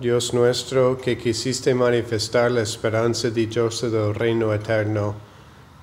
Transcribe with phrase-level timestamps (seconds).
[0.00, 5.14] Dios nuestro, que quisiste manifestar la esperanza dichosa del reino eterno,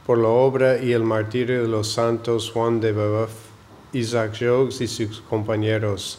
[0.08, 3.30] por la obra y el martirio de los santos Juan de Brebeuf,
[3.94, 6.18] Isaac Jogues y sus compañeros,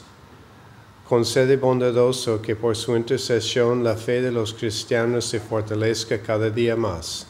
[1.09, 6.77] concede bondadoso que por su intercesión la fe de los cristianos se fortalezca cada día
[6.77, 7.27] más.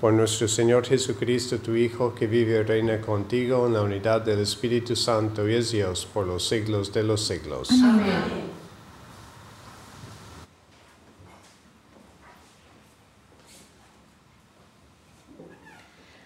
[0.00, 4.40] Por nuestro Señor Jesucristo, tu Hijo, que vive y reina contigo en la unidad del
[4.40, 7.68] Espíritu Santo y es Dios por los siglos de los siglos.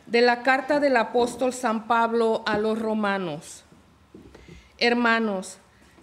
[0.09, 3.65] De la carta del apóstol San Pablo a los romanos.
[4.79, 5.59] Hermanos,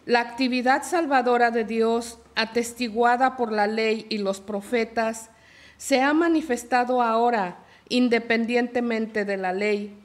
[0.06, 5.32] la actividad salvadora de Dios, atestiguada por la ley y los profetas,
[5.78, 7.58] se ha manifestado ahora
[7.90, 9.98] independientemente de la ley.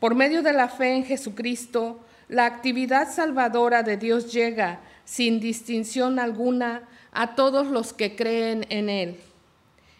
[0.00, 6.18] Por medio de la fe en Jesucristo, la actividad salvadora de Dios llega sin distinción
[6.18, 9.20] alguna a todos los que creen en Él.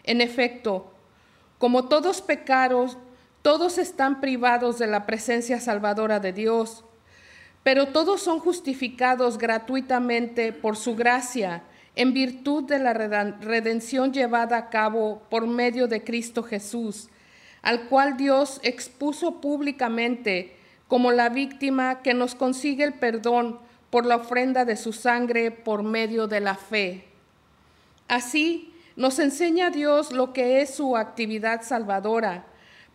[0.05, 0.91] En efecto,
[1.59, 3.06] como todos pecaron,
[3.47, 6.83] todos están privados de la presencia salvadora de Dios,
[7.63, 11.63] pero todos son justificados gratuitamente por su gracia
[11.95, 17.09] en virtud de la reden- redención llevada a cabo por medio de Cristo Jesús,
[17.63, 20.57] al cual Dios expuso públicamente
[20.89, 23.61] como la víctima que nos consigue el perdón
[23.91, 27.05] por la ofrenda de su sangre por medio de la fe.
[28.09, 32.47] Así nos enseña Dios lo que es su actividad salvadora.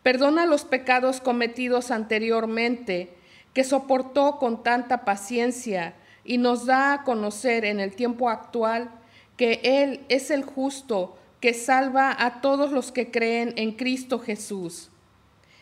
[0.03, 3.13] Perdona los pecados cometidos anteriormente,
[3.53, 5.93] que soportó con tanta paciencia
[6.23, 8.89] y nos da a conocer en el tiempo actual
[9.37, 14.89] que Él es el justo que salva a todos los que creen en Cristo Jesús.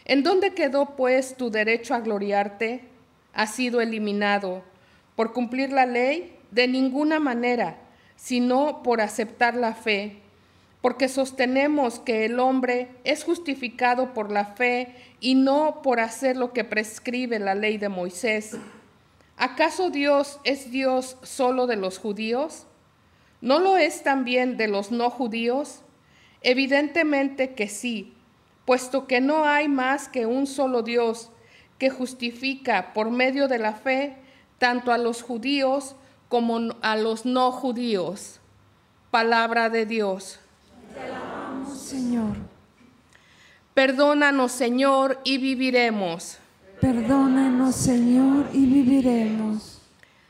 [0.06, 2.84] ¿En dónde quedó pues tu derecho a gloriarte?
[3.34, 4.64] Ha sido eliminado.
[5.16, 6.36] ¿Por cumplir la ley?
[6.52, 7.78] De ninguna manera,
[8.16, 10.22] sino por aceptar la fe
[10.82, 16.54] porque sostenemos que el hombre es justificado por la fe y no por hacer lo
[16.54, 18.58] que prescribe la ley de Moisés.
[19.36, 22.66] ¿Acaso Dios es Dios solo de los judíos?
[23.42, 25.82] ¿No lo es también de los no judíos?
[26.42, 28.14] Evidentemente que sí,
[28.66, 31.32] puesto que no hay más que un solo Dios
[31.78, 34.18] que justifica por medio de la fe
[34.58, 35.96] tanto a los judíos
[36.28, 38.40] como a los no judíos.
[39.12, 40.40] Palabra de Dios.
[41.76, 42.36] Señor.
[43.74, 46.38] Perdónanos, Señor, y viviremos.
[46.82, 49.82] Perdónanos, Señor, y viviremos.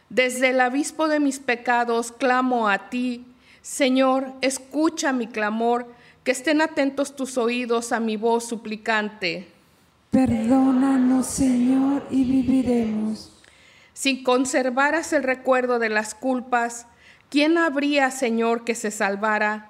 [0.09, 3.25] Desde el abismo de mis pecados clamo a ti.
[3.61, 5.87] Señor, escucha mi clamor,
[6.23, 9.47] que estén atentos tus oídos a mi voz suplicante.
[10.11, 13.31] Perdónanos, Señor, y viviremos.
[13.93, 16.87] Si conservaras el recuerdo de las culpas,
[17.29, 19.68] ¿quién habría, Señor, que se salvara?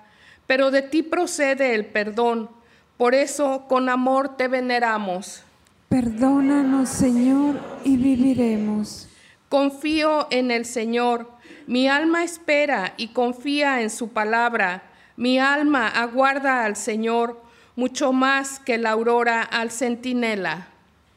[0.50, 2.50] Pero de ti procede el perdón.
[2.98, 5.44] Por eso con amor te veneramos.
[5.90, 9.08] Perdónanos, Señor, y viviremos.
[9.48, 11.30] Confío en el Señor.
[11.68, 14.82] Mi alma espera y confía en su palabra.
[15.18, 17.40] Mi alma aguarda al Señor
[17.76, 20.70] mucho más que la aurora al centinela.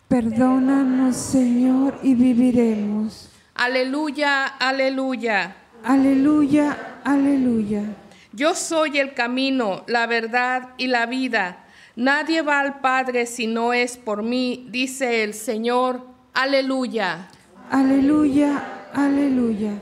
[0.08, 3.30] Perdónanos, Señor, y viviremos.
[3.54, 5.56] Aleluya, aleluya.
[5.82, 7.96] Aleluya, aleluya.
[8.32, 11.66] Yo soy el camino, la verdad y la vida.
[11.96, 16.06] Nadie va al Padre si no es por mí, dice el Señor.
[16.32, 17.28] Aleluya.
[17.70, 19.72] Aleluya, aleluya.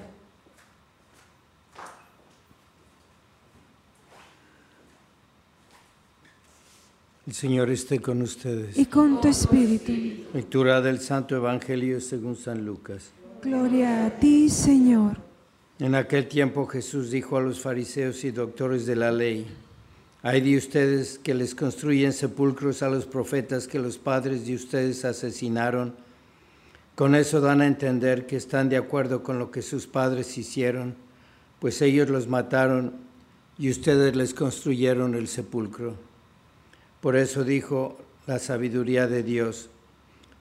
[7.26, 8.76] El Señor esté con ustedes.
[8.76, 9.92] Y con tu espíritu.
[10.34, 13.12] Lectura del Santo Evangelio según San Lucas.
[13.42, 15.29] Gloria a ti, Señor.
[15.80, 19.46] En aquel tiempo Jesús dijo a los fariseos y doctores de la ley,
[20.20, 25.06] hay de ustedes que les construyen sepulcros a los profetas que los padres de ustedes
[25.06, 25.94] asesinaron.
[26.96, 30.96] Con eso dan a entender que están de acuerdo con lo que sus padres hicieron,
[31.60, 32.92] pues ellos los mataron
[33.56, 35.94] y ustedes les construyeron el sepulcro.
[37.00, 39.70] Por eso dijo la sabiduría de Dios,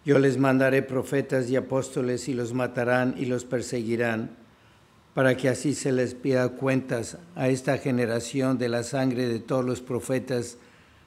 [0.03, 4.38] yo les mandaré profetas y apóstoles y los matarán y los perseguirán
[5.13, 9.65] para que así se les pida cuentas a esta generación de la sangre de todos
[9.65, 10.57] los profetas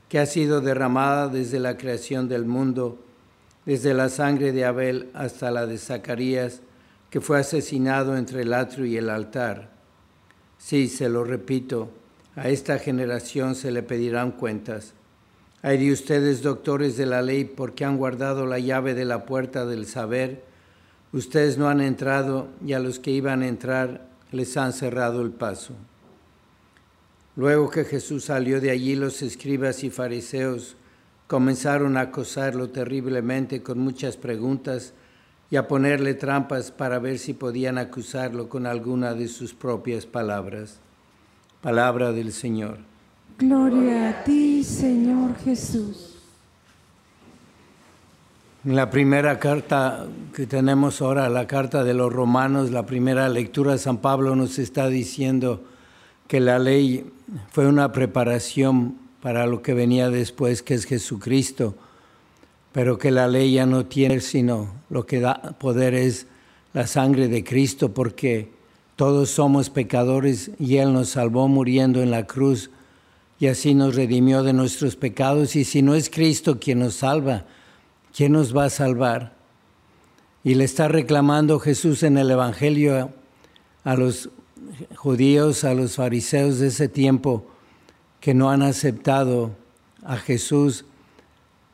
[0.09, 2.99] que ha sido derramada desde la creación del mundo,
[3.65, 6.61] desde la sangre de Abel hasta la de Zacarías,
[7.09, 9.71] que fue asesinado entre el atrio y el altar.
[10.59, 11.91] Sí, se lo repito,
[12.37, 14.95] a esta generación se le pedirán cuentas.
[15.63, 19.65] Hay de ustedes, doctores de la ley, porque han guardado la llave de la puerta
[19.65, 20.43] del saber,
[21.13, 25.31] Ustedes no han entrado y a los que iban a entrar les han cerrado el
[25.31, 25.75] paso.
[27.37, 30.77] Luego que Jesús salió de allí, los escribas y fariseos
[31.27, 34.93] comenzaron a acosarlo terriblemente con muchas preguntas
[35.51, 40.79] y a ponerle trampas para ver si podían acusarlo con alguna de sus propias palabras.
[41.61, 42.79] Palabra del Señor.
[43.39, 46.12] Gloria a ti, Señor Jesús.
[48.65, 53.99] La primera carta que tenemos ahora, la carta de los romanos, la primera lectura, San
[53.99, 55.65] Pablo nos está diciendo
[56.29, 57.05] que la ley
[57.51, 61.75] fue una preparación para lo que venía después, que es Jesucristo,
[62.71, 66.29] pero que la ley ya no tiene, sino lo que da poder es
[66.73, 68.49] la sangre de Cristo, porque
[68.95, 72.71] todos somos pecadores y Él nos salvó muriendo en la cruz
[73.41, 75.57] y así nos redimió de nuestros pecados.
[75.57, 77.45] Y si no es Cristo quien nos salva,
[78.15, 79.35] ¿quién nos va a salvar?
[80.45, 83.11] Y le está reclamando Jesús en el Evangelio
[83.85, 84.31] a los
[84.97, 87.47] judíos, a los fariseos de ese tiempo
[88.21, 89.53] que no han aceptado
[90.05, 90.85] a Jesús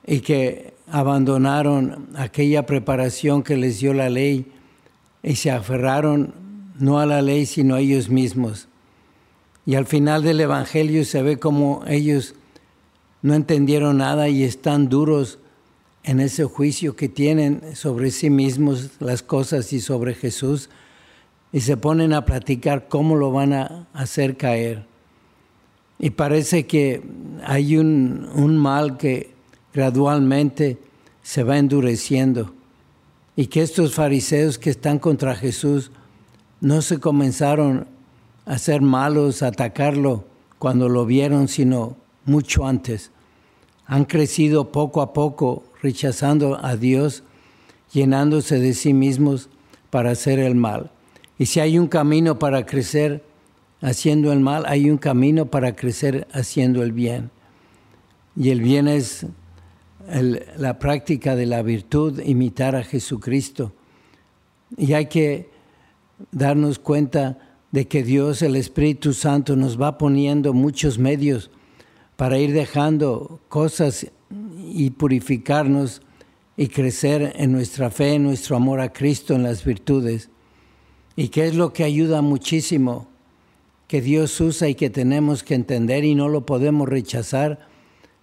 [0.07, 4.50] y que abandonaron aquella preparación que les dio la ley
[5.23, 6.33] y se aferraron
[6.78, 8.68] no a la ley sino a ellos mismos.
[9.66, 12.35] Y al final del Evangelio se ve como ellos
[13.21, 15.38] no entendieron nada y están duros
[16.04, 20.70] en ese juicio que tienen sobre sí mismos las cosas y sobre Jesús
[21.52, 24.84] y se ponen a platicar cómo lo van a hacer caer.
[25.98, 27.02] Y parece que
[27.44, 29.34] hay un, mal que
[29.72, 30.78] gradualmente
[31.22, 32.54] se va endureciendo
[33.36, 35.90] y que estos fariseos que están contra Jesús
[36.60, 37.86] no se comenzaron
[38.46, 40.24] a ser malos, a atacarlo
[40.58, 43.10] cuando lo vieron, sino mucho antes.
[43.86, 47.23] Han crecido poco a poco, rechazando a Dios,
[47.92, 49.49] llenándose de sí mismos
[49.90, 50.90] para hacer el mal.
[51.38, 53.25] Y si hay un camino para crecer
[53.80, 57.30] haciendo el mal, hay un camino para crecer haciendo el bien.
[58.37, 59.26] Y el bien es
[60.56, 63.73] la práctica de la virtud, imitar a Jesucristo.
[64.76, 65.50] Y hay que
[66.32, 67.38] darnos cuenta
[67.70, 71.50] de que Dios, el Espíritu Santo, nos va poniendo muchos medios
[72.16, 74.06] para ir dejando cosas
[74.72, 76.02] y purificarnos
[76.56, 80.28] y crecer en nuestra fe, en nuestro amor a Cristo, en las virtudes.
[81.14, 83.08] ¿Y qué es lo que ayuda muchísimo?
[83.87, 87.66] Que Dios usa y que tenemos que entender y no lo podemos rechazar,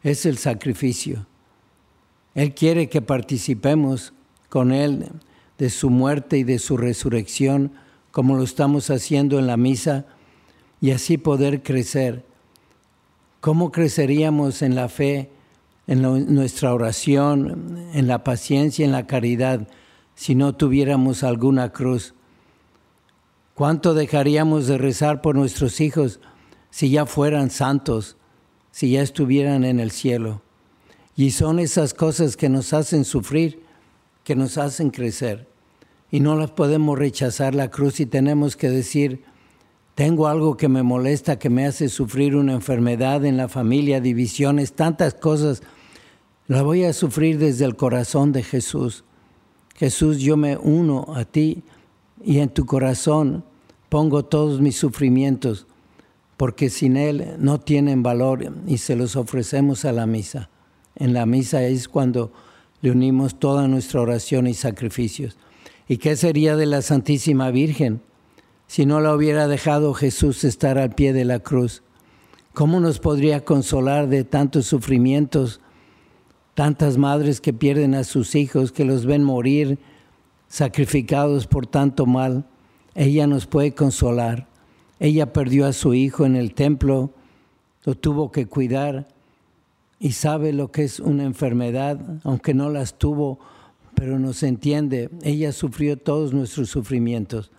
[0.04, 1.26] es el sacrificio.
[2.36, 4.14] Él quiere que participemos
[4.50, 5.10] con Él
[5.58, 7.72] de su muerte y de su resurrección,
[8.12, 10.06] como lo estamos haciendo en la misa,
[10.82, 12.26] y así poder crecer.
[13.40, 15.30] ¿Cómo creceríamos en la fe,
[15.88, 19.68] en nuestra oración, en la paciencia, en la caridad,
[20.16, 22.14] si no tuviéramos alguna cruz?
[23.54, 26.20] ¿Cuánto dejaríamos de rezar por nuestros hijos
[26.70, 28.18] si ya fueran santos,
[28.72, 30.42] si ya estuvieran en el cielo?
[31.16, 33.64] Y son esas cosas que nos hacen sufrir,
[34.26, 35.48] que nos hacen crecer.
[36.12, 39.24] Y no las podemos rechazar la cruz y tenemos que decir,
[39.96, 44.74] tengo algo que me molesta, que me hace sufrir una enfermedad en la familia, divisiones,
[44.74, 45.64] tantas cosas.
[46.48, 49.04] La voy a sufrir desde el corazón de Jesús.
[49.76, 51.64] Jesús, yo me uno a ti
[52.24, 53.44] y en tu corazón
[53.90, 55.66] pongo todos mis sufrimientos,
[56.38, 60.52] porque sin Él no tienen valor y se los ofrecemos a la misa.
[60.96, 62.32] En la misa es cuando
[62.82, 65.38] le unimos toda nuestra oración y sacrificios.
[65.88, 68.02] ¿Y qué sería de la Santísima Virgen
[68.68, 71.82] si no la hubiera dejado Jesús estar al pie de la cruz?
[72.54, 75.60] ¿Cómo nos podría consolar de tantos sufrimientos,
[76.56, 79.78] tantas madres que pierden a sus hijos, que los ven morir
[80.48, 82.46] sacrificados por tanto mal?
[82.96, 84.48] Ella nos puede consolar.
[85.00, 87.12] Ella perdió a su hijo en el templo,
[87.84, 89.08] lo tuvo que cuidar
[90.00, 93.40] y sabe lo que es una enfermedad, aunque no las tuvo,
[93.94, 95.10] pero nos entiende.
[95.24, 97.52] Ella sufrió todos nuestros sufrimientos.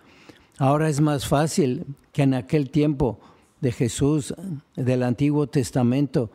[0.57, 3.19] Ahora es más fácil que en aquel tiempo
[3.61, 4.33] de Jesús,
[4.75, 6.31] del Antiguo Testamento,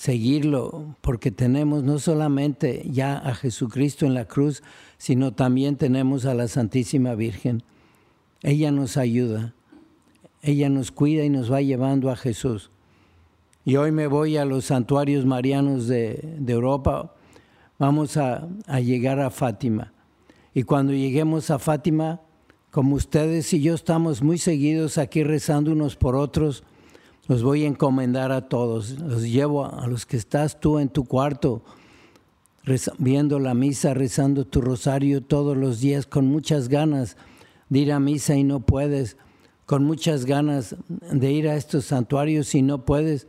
[0.00, 4.62] seguirlo, porque tenemos no solamente ya a Jesucristo en la cruz,
[4.96, 7.62] sino también tenemos a la Santísima Virgen.
[8.42, 9.52] Ella nos ayuda,
[10.40, 12.70] ella nos cuida y nos va llevando a Jesús.
[13.66, 17.14] Y hoy me voy a los santuarios marianos de, Europa.
[17.78, 19.92] Vamos a, a llegar a Fátima.
[20.54, 22.22] Y cuando lleguemos a Fátima,
[22.70, 26.64] como ustedes y yo estamos muy seguidos aquí rezando unos por otros,
[27.30, 28.98] los voy a encomendar a todos.
[28.98, 31.62] Los llevo a, los que estás tú en tu cuarto,
[32.98, 37.16] viendo la misa, rezando tu rosario todos los días con muchas ganas
[37.68, 39.16] de ir a misa y no puedes,
[39.64, 43.28] con muchas ganas de ir a estos santuarios y no puedes.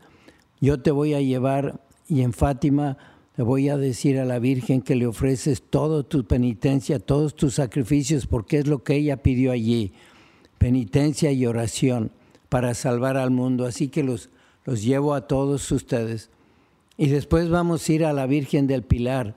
[0.60, 2.98] Yo te voy a llevar y en Fátima
[3.38, 7.54] le voy a decir a la Virgen que le ofreces toda tu penitencia, todos tus
[7.54, 9.94] sacrificios, porque es lo que ella pidió allí,
[10.58, 12.12] penitencia y oración
[12.52, 13.66] para salvar al mundo.
[13.66, 14.30] Así que los,
[14.66, 16.30] los llevo a todos ustedes.
[16.98, 19.36] Y después vamos a ir a la Virgen del Pilar.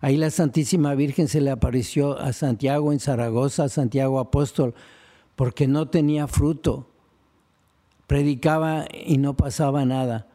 [0.00, 4.72] Ahí la Santísima Virgen se le apareció a Santiago en Zaragoza, Santiago Apóstol,
[5.36, 6.88] porque no tenía fruto.
[8.06, 10.26] Predicaba y no pasaba nada.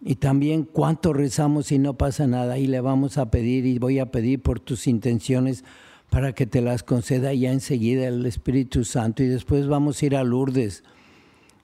[0.00, 2.56] Y también cuánto rezamos y no pasa nada.
[2.56, 5.64] Y le vamos a pedir y voy a pedir por tus intenciones
[6.08, 9.24] para que te las conceda ya enseguida el Espíritu Santo.
[9.24, 10.84] Y después vamos a ir a Lourdes.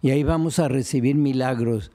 [0.03, 1.93] Y ahí vamos a recibir milagros.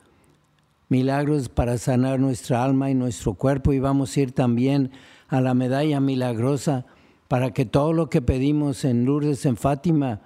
[0.90, 3.74] Milagros para sanar nuestra alma y nuestro cuerpo.
[3.74, 4.92] Y vamos a ir también
[5.28, 6.86] a la medalla milagrosa
[7.28, 10.22] para que todo lo que pedimos en Lourdes, en Fátima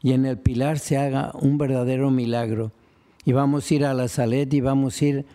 [0.00, 2.70] y en el Pilar se haga un verdadero milagro.
[3.24, 5.26] Y vamos a ir a la Salet y vamos a ir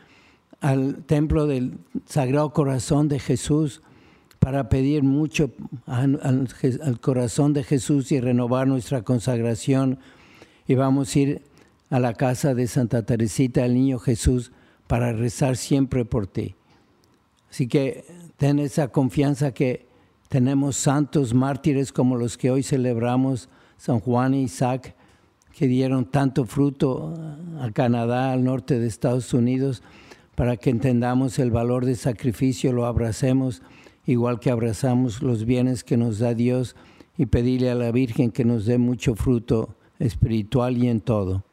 [0.62, 1.74] al templo del
[2.06, 3.82] Sagrado Corazón de Jesús
[4.39, 5.51] para pedir mucho
[5.86, 10.00] al, al- corazón de Jesús y renovar nuestra consagración.
[10.65, 11.41] Y vamos a ir
[11.89, 14.51] a la casa de Santa Teresita, el Niño Jesús,
[14.88, 16.55] para rezar siempre por ti.
[17.50, 18.05] Así que
[18.38, 19.88] ten esa confianza que
[20.27, 24.96] tenemos santos mártires como los que hoy celebramos, San Juan e Isaac,
[25.51, 27.13] que dieron tanto fruto
[27.60, 29.81] a Canadá, al norte de Estados Unidos,
[30.36, 33.62] para que entendamos el valor de sacrificio, lo abracemos,
[34.05, 36.75] igual que abrazamos los bienes que nos da Dios
[37.17, 41.43] y pedirle a la Virgen que nos dé mucho fruto espiritual y en todo.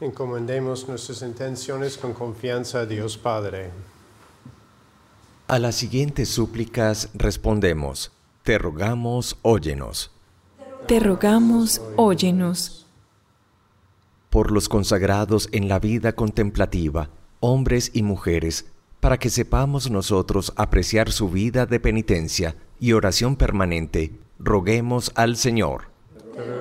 [0.00, 3.70] Encomendemos nuestras intenciones con confianza a Dios Padre.
[5.48, 8.12] A las siguientes súplicas respondemos,
[8.44, 10.12] te rogamos, óyenos.
[10.86, 12.86] Te rogamos, óyenos.
[14.30, 18.66] Por los consagrados en la vida contemplativa, hombres y mujeres,
[19.00, 25.90] para que sepamos nosotros apreciar su vida de penitencia y oración permanente, roguemos al Señor.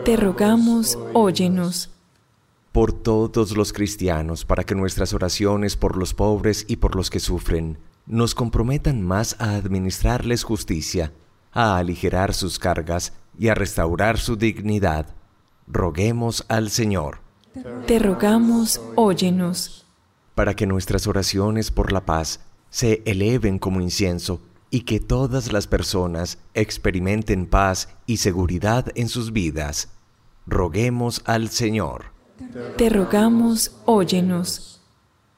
[0.06, 1.92] Te rogamos, óyenos.
[2.78, 7.20] Por todos los cristianos, para que nuestras oraciones por los pobres y por los que
[7.20, 11.12] sufren nos comprometan más a administrarles justicia,
[11.52, 15.16] a aligerar sus cargas y a restaurar su dignidad.
[15.66, 17.18] Roguemos al Señor.
[17.88, 19.88] Te rogamos, óyenos.
[20.36, 25.66] para que nuestras oraciones por la paz se eleven como incienso y que todas las
[25.66, 29.90] personas experimenten paz y seguridad en sus vidas.
[30.46, 32.16] Roguemos al Señor
[32.78, 34.82] Te rogamos, óyenos.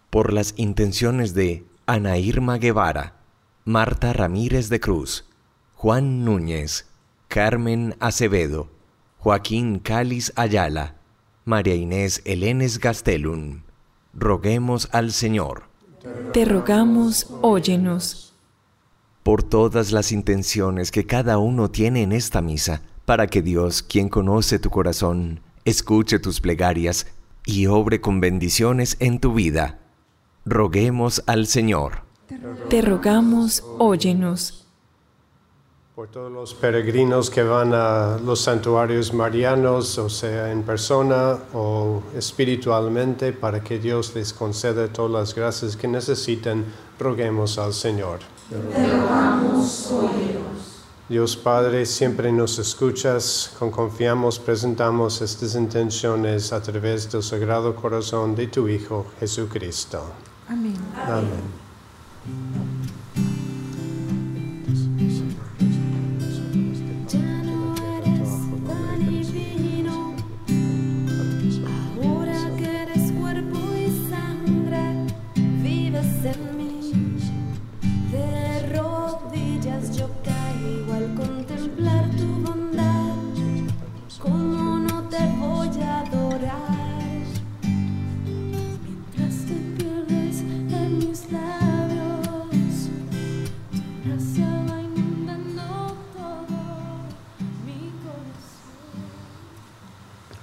[0.10, 3.22] por las intenciones de Ana Irma Guevara,
[3.64, 5.26] Marta Ramírez de Cruz,
[5.76, 6.88] Juan Núñez,
[7.28, 8.70] Carmen Acevedo,
[9.20, 10.96] Joaquín Cáliz Ayala,
[11.46, 13.62] María Inés Elenes Gastelum.
[14.14, 15.64] Roguemos al Señor.
[16.34, 18.34] Te rogamos, óyenos.
[19.24, 24.10] por todas las intenciones que cada uno tiene en esta misa, para que Dios, quien
[24.10, 27.08] conoce tu corazón, escuche tus plegarias
[27.46, 29.80] y obre con bendiciones en tu vida.
[30.46, 32.02] Roguemos al Señor.
[32.70, 34.68] Te rogamos, óyenos.
[35.96, 42.02] Por todos los peregrinos que van a los santuarios marianos, o sea, en persona o
[42.16, 46.66] espiritualmente, para que Dios les conceda todas las gracias que necesiten,
[46.98, 48.20] roguemos al Señor.
[51.10, 58.36] Dios Padre, siempre nos escuchas, con confiamos presentamos estas intenciones a través del Sagrado Corazón
[58.36, 60.04] de tu Hijo Jesucristo.
[60.48, 60.78] Amén.
[60.96, 61.42] Amén.
[62.28, 62.69] Ya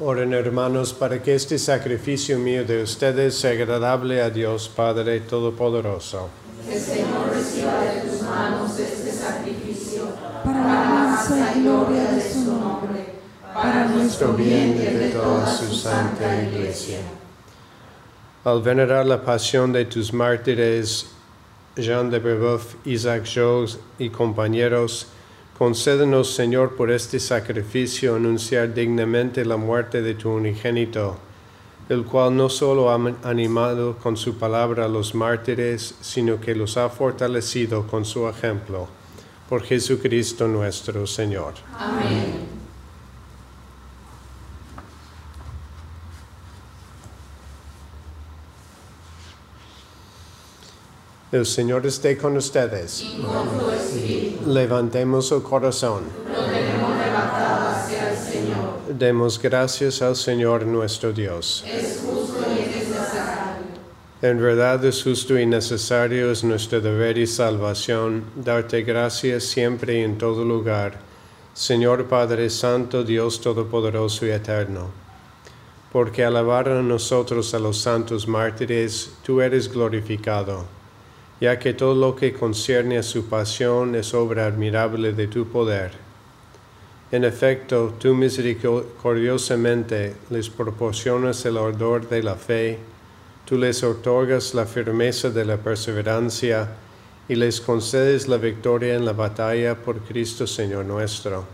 [0.09, 6.29] Oren hermanos para que este sacrificio mío de ustedes sea agradable a Dios Padre Todopoderoso.
[10.45, 13.15] Para la alabanza y gloria de su nombre.
[13.53, 17.01] Para nuestro bien y el de toda su santa iglesia.
[18.45, 21.07] Al venerar la pasión de tus mártires,
[21.75, 25.09] Jean de Brebeuf, Isaac Jogues y compañeros,
[25.59, 31.17] concédenos, Señor, por este sacrificio anunciar dignamente la muerte de tu unigénito,
[31.89, 36.77] el cual no solo ha animado con su palabra a los mártires, sino que los
[36.77, 38.89] ha fortalecido con su ejemplo.
[39.49, 41.55] Por Jesucristo nuestro Señor.
[51.37, 53.05] El Señor esté con ustedes.
[54.47, 56.05] Levantemos el corazón.
[58.89, 61.63] Demos gracias al Señor nuestro Dios.
[64.23, 70.05] En verdad es justo y necesario, es nuestro deber y salvación, darte gracias siempre y
[70.05, 71.01] en todo lugar,
[71.53, 74.89] Señor Padre Santo, Dios Todopoderoso y Eterno.
[75.93, 80.65] Porque al alabar a nosotros a los santos mártires, tú eres glorificado,
[81.41, 85.93] ya que todo lo que concierne a su pasión es obra admirable de tu poder.
[87.13, 92.79] En efecto, tú misericordiosamente les proporcionas el ardor de la fe,
[93.45, 96.69] tú les otorgas la firmeza de la perseverancia
[97.29, 101.45] y les concedes la victoria en la batalla por Cristo Señor nuestro.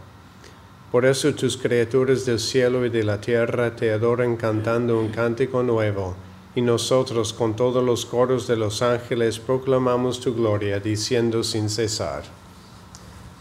[0.90, 5.62] Por eso tus criaturas del cielo y de la tierra te adoran cantando un cántico
[5.62, 6.14] nuevo,
[6.55, 12.25] y nosotros con todos los coros de los ángeles proclamamos tu gloria, diciendo sin cesar.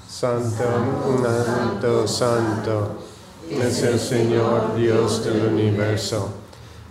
[0.08, 0.64] Santo,
[1.22, 2.96] santo, santo,
[3.50, 6.30] es el Señor Dios del universo.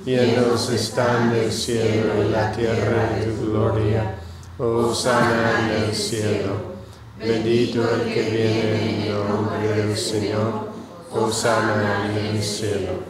[0.05, 4.19] Llenos están el cielo y la tierra de tu gloria.
[4.59, 6.71] Hosanna en el cielo.
[7.19, 10.71] Bendito el que viene en nombre del Señor.
[11.13, 13.10] Hosanna en el cielo.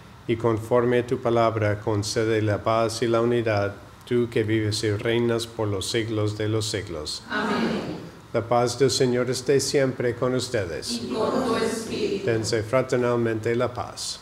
[0.31, 3.75] y conforme a tu palabra concede la paz y la unidad,
[4.07, 7.21] tú que vives y reinas por los siglos de los siglos.
[7.29, 7.99] Amén.
[8.31, 11.01] La paz del Señor esté siempre con ustedes.
[11.03, 12.27] Y con tu espíritu.
[12.27, 14.21] Dense fraternalmente la paz.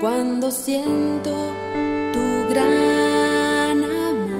[0.00, 1.30] Cuando siento
[2.12, 4.30] tu gran amor,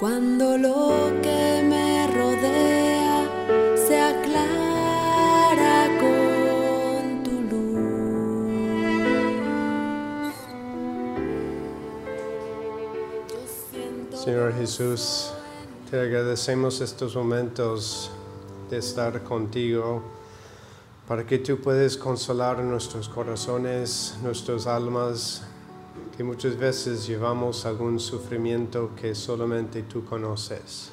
[0.00, 3.28] cuando lo que me rodea
[3.76, 8.20] se aclara con tu luz.
[14.24, 15.30] Señor Jesús,
[15.88, 18.10] te agradecemos estos momentos
[18.70, 20.02] de estar contigo
[21.06, 25.42] para que tú puedas consolar nuestros corazones, nuestras almas,
[26.16, 30.90] que muchas veces llevamos algún sufrimiento que solamente tú conoces.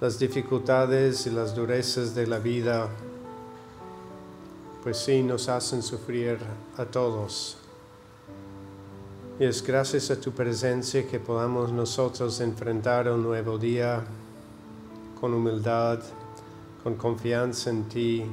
[0.00, 2.88] Las dificultades y las durezas de la vida,
[4.82, 6.38] pues sí, nos hacen sufrir
[6.76, 7.58] a todos.
[9.38, 14.04] Y es gracias a tu presencia que podamos nosotros enfrentar un nuevo día
[15.20, 16.00] con humildad,
[16.88, 18.24] con confianza en ti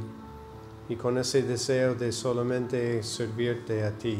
[0.88, 4.18] y con ese deseo de solamente servirte a ti.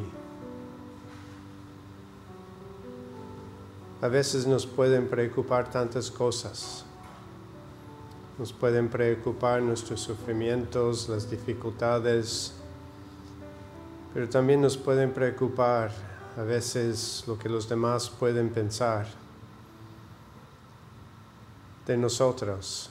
[4.02, 6.84] A veces nos pueden preocupar tantas cosas.
[8.38, 12.56] Nos pueden preocupar nuestros sufrimientos, las dificultades,
[14.14, 15.92] pero también nos pueden preocupar
[16.38, 19.08] a veces lo que los demás pueden pensar
[21.86, 22.90] de nosotros.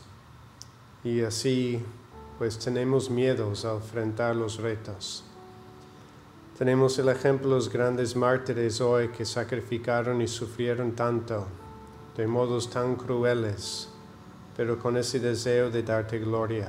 [1.05, 1.83] Y así
[2.39, 5.23] pues tenemos miedos al enfrentar los retos.
[6.59, 11.47] Tenemos el ejemplo de los grandes mártires hoy que sacrificaron y sufrieron tanto,
[12.17, 13.89] de modos tan crueles,
[14.57, 16.69] pero con ese deseo de darte gloria.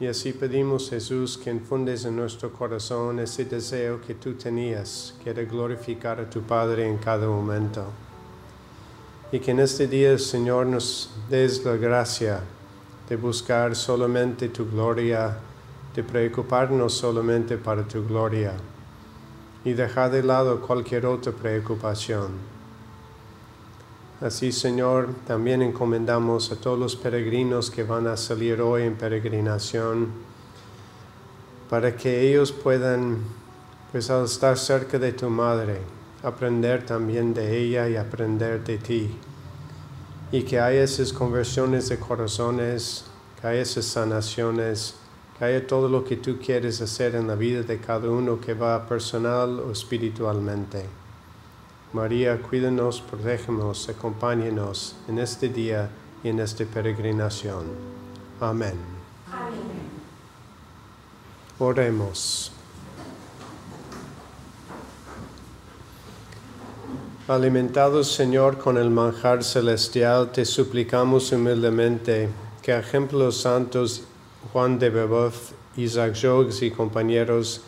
[0.00, 5.30] Y así pedimos, Jesús, que infundes en nuestro corazón ese deseo que tú tenías, que
[5.30, 7.84] era glorificar a tu Padre en cada momento.
[9.30, 12.40] Y que en este día, Señor, nos des la gracia
[13.08, 15.36] de buscar solamente tu gloria,
[15.94, 18.54] de preocuparnos solamente para tu gloria
[19.64, 22.30] y dejar de lado cualquier otra preocupación.
[24.20, 30.08] Así, Señor, también encomendamos a todos los peregrinos que van a salir hoy en peregrinación,
[31.68, 33.18] para que ellos puedan,
[33.90, 35.80] pues al estar cerca de tu Madre,
[36.22, 39.10] aprender también de ella y aprender de ti.
[40.32, 43.04] Y que haya esas conversiones de corazones,
[43.40, 44.94] que haya esas sanaciones,
[45.38, 48.54] que haya todo lo que tú quieres hacer en la vida de cada uno que
[48.54, 50.86] va personal o espiritualmente.
[51.92, 55.90] María, cuídanos, protégenos, acompáñenos en este día
[56.24, 57.66] y en esta peregrinación.
[58.40, 58.76] Amén.
[61.58, 62.52] Oremos.
[67.32, 72.28] Alimentados, Señor, con el manjar celestial, te suplicamos humildemente
[72.60, 74.02] que, a ejemplos santos
[74.52, 77.62] Juan de Beboff, Isaac Jogues y compañeros,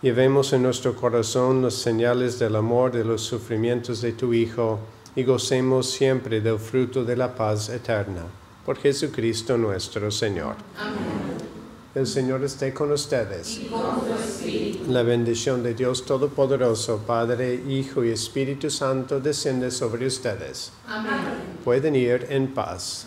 [0.00, 4.80] llevemos en nuestro corazón las señales del amor de los sufrimientos de tu Hijo
[5.14, 8.22] y gocemos siempre del fruto de la paz eterna.
[8.64, 10.54] Por Jesucristo nuestro Señor.
[11.94, 13.60] El Señor esté con ustedes.
[14.88, 20.72] La bendición de Dios Todopoderoso, Padre, Hijo y Espíritu Santo, desciende sobre ustedes.
[21.64, 23.06] Pueden ir en paz.